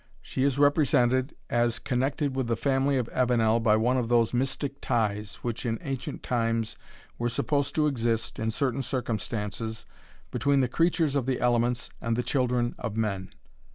[0.19, 4.81] She is represented as connected with the family of Avenel by one of those mystic
[4.81, 6.75] ties, which, in ancient times,
[7.19, 9.85] were supposed to exist, in certain circumstances,
[10.31, 13.29] between the creatures of the elements and the children of men.